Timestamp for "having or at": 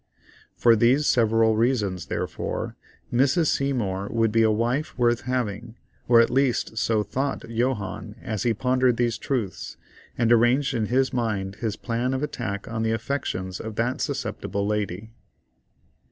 5.29-6.31